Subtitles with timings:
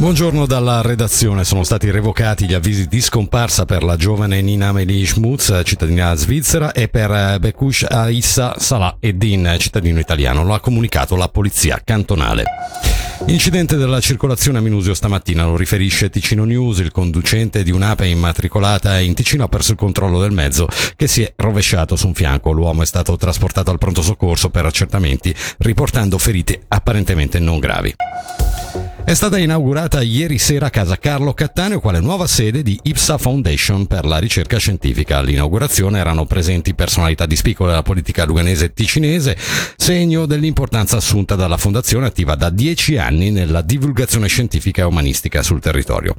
[0.00, 1.44] Buongiorno dalla redazione.
[1.44, 6.72] Sono stati revocati gli avvisi di scomparsa per la giovane Nina Amelie Schmutz, cittadina svizzera,
[6.72, 10.42] e per Bekush Aissa Salah Eddin, cittadino italiano.
[10.42, 12.44] Lo ha comunicato la polizia cantonale.
[13.26, 18.98] Incidente della circolazione a Minusio stamattina, lo riferisce Ticino News, il conducente di un'ape immatricolata
[19.00, 22.52] in Ticino ha perso il controllo del mezzo che si è rovesciato su un fianco.
[22.52, 27.94] L'uomo è stato trasportato al pronto soccorso per accertamenti, riportando ferite apparentemente non gravi.
[29.02, 33.86] È stata inaugurata ieri sera a Casa Carlo Cattaneo quale nuova sede di IPSA Foundation
[33.86, 35.18] per la ricerca scientifica.
[35.18, 39.36] All'inaugurazione erano presenti personalità di spicco della politica luganese ticinese,
[39.76, 45.60] segno dell'importanza assunta dalla fondazione attiva da dieci anni nella divulgazione scientifica e umanistica sul
[45.60, 46.14] territorio.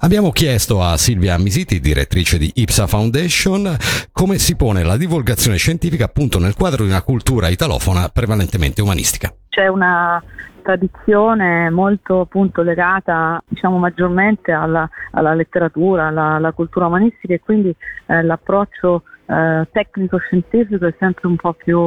[0.00, 3.76] Abbiamo chiesto a Silvia Misiti, direttrice di IPSA Foundation,
[4.10, 9.32] come si pone la divulgazione scientifica appunto nel quadro di una cultura italofona prevalentemente umanistica.
[9.48, 10.20] C'è una
[10.62, 17.74] tradizione molto appunto legata diciamo maggiormente alla, alla letteratura, alla, alla, cultura umanistica e quindi
[18.06, 21.78] eh, l'approccio eh, tecnico-scientifico è sempre un po' più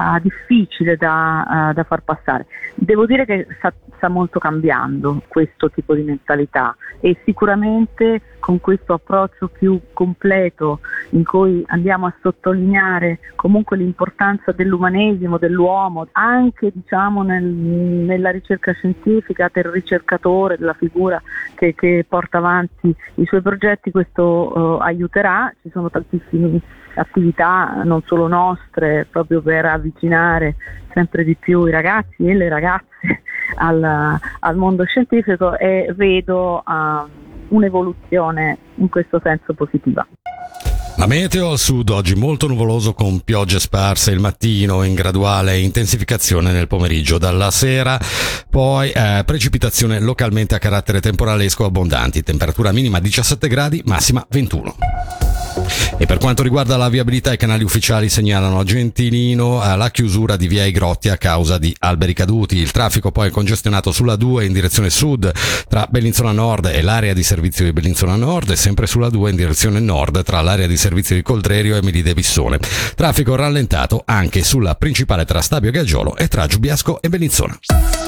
[0.00, 2.46] uh, difficile da, uh, da, far passare.
[2.74, 8.94] Devo dire che sta, sta, molto cambiando questo tipo di mentalità e sicuramente con questo
[8.94, 17.44] approccio più completo in cui andiamo a sottolineare comunque l'importanza dell'umanesimo, dell'uomo, anche diciamo nel,
[17.44, 21.20] nella ricerca scientifica, del ricercatore, della figura
[21.54, 26.60] che, che porta avanti i suoi progetti, questo uh, aiuterà, ci sono tantissimi
[26.94, 30.56] attività non solo nostre proprio per avvicinare
[30.92, 33.22] sempre di più i ragazzi e le ragazze
[33.56, 37.08] al, al mondo scientifico e vedo uh,
[37.48, 40.06] un'evoluzione in questo senso positiva.
[41.00, 46.52] La meteo al sud oggi molto nuvoloso con piogge sparse il mattino in graduale intensificazione
[46.52, 47.16] nel pomeriggio.
[47.16, 47.98] Dalla sera
[48.50, 55.29] poi eh, precipitazione localmente a carattere temporalesco abbondanti, temperatura minima 17 gradi, massima 21.
[55.98, 60.36] E per quanto riguarda la viabilità, i canali ufficiali segnalano a Gentilino eh, la chiusura
[60.36, 62.56] di via I Grotti a causa di alberi caduti.
[62.56, 65.30] Il traffico poi è congestionato sulla 2 in direzione sud
[65.68, 69.36] tra Bellinzona Nord e l'area di servizio di Bellinzona Nord e sempre sulla 2 in
[69.36, 72.58] direzione nord tra l'area di servizio di Coldrerio e Melide Bissone.
[72.94, 77.58] Traffico rallentato anche sulla principale tra Stabio Gaggiolo e tra Giubiasco e Bellinzona.